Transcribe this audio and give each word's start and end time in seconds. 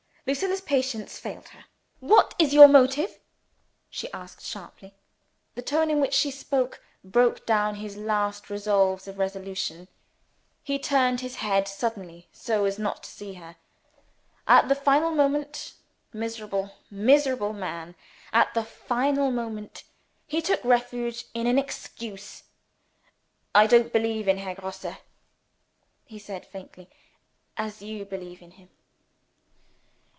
Lucilla's 0.27 0.61
patience 0.61 1.17
failed 1.17 1.49
her. 1.49 1.65
"What 1.99 2.35
is 2.37 2.53
your 2.53 2.67
motive?" 2.67 3.19
she 3.89 4.09
asked 4.13 4.45
sharply. 4.45 4.93
The 5.55 5.63
tone 5.63 5.89
in 5.89 5.99
which 5.99 6.13
she 6.13 6.29
spoke 6.29 6.79
broke 7.03 7.43
down 7.47 7.75
his 7.75 7.97
last 7.97 8.47
reserves 8.47 9.07
of 9.07 9.17
resolution. 9.17 9.87
He 10.61 10.77
turned 10.77 11.21
his 11.21 11.37
head 11.37 11.67
suddenly 11.67 12.29
so 12.31 12.65
as 12.65 12.77
not 12.77 13.01
to 13.03 13.09
see 13.09 13.33
her. 13.33 13.55
At 14.47 14.69
the 14.69 14.75
final 14.75 15.09
moment 15.09 15.73
miserable, 16.13 16.75
miserable 16.91 17.51
man! 17.51 17.95
at 18.31 18.53
the 18.53 18.63
final 18.63 19.31
moment, 19.31 19.83
he 20.27 20.39
took 20.39 20.63
refuge 20.63 21.25
in 21.33 21.47
an 21.47 21.57
excuse. 21.57 22.43
"I 23.55 23.65
don't 23.65 23.91
believe 23.91 24.27
in 24.27 24.37
Herr 24.37 24.53
Grosse," 24.53 24.85
he 26.05 26.19
said 26.19 26.45
faintly, 26.45 26.91
"as 27.57 27.81
you 27.81 28.05
believe 28.05 28.43
in 28.43 28.51
him." 28.51 28.69